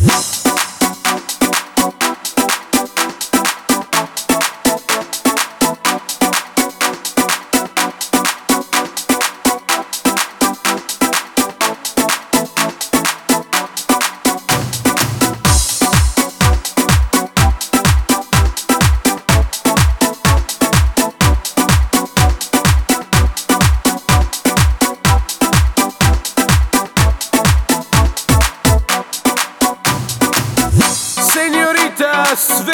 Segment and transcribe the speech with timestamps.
[0.00, 0.39] Senorita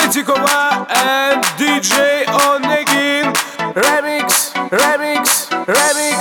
[0.07, 3.27] Svetikova and DJ Onegin.
[3.75, 6.16] Remix, remix, remix